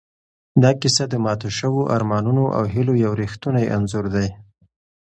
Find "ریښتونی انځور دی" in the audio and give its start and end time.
3.21-4.27